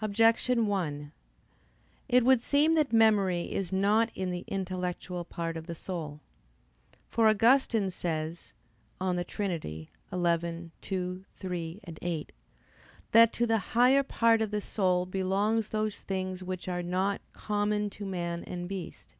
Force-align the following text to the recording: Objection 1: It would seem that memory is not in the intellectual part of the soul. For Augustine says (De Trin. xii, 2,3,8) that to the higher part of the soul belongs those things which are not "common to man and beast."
Objection 0.00 0.68
1: 0.68 1.10
It 2.08 2.24
would 2.24 2.40
seem 2.40 2.76
that 2.76 2.92
memory 2.92 3.50
is 3.52 3.72
not 3.72 4.08
in 4.14 4.30
the 4.30 4.44
intellectual 4.46 5.24
part 5.24 5.56
of 5.56 5.66
the 5.66 5.74
soul. 5.74 6.20
For 7.08 7.26
Augustine 7.26 7.90
says 7.90 8.52
(De 9.00 9.24
Trin. 9.24 9.60
xii, 9.60 9.90
2,3,8) 10.12 12.28
that 13.10 13.32
to 13.32 13.46
the 13.48 13.58
higher 13.58 14.04
part 14.04 14.40
of 14.40 14.52
the 14.52 14.60
soul 14.60 15.04
belongs 15.06 15.70
those 15.70 16.02
things 16.02 16.40
which 16.44 16.68
are 16.68 16.82
not 16.84 17.20
"common 17.32 17.90
to 17.90 18.06
man 18.06 18.44
and 18.44 18.68
beast." 18.68 19.16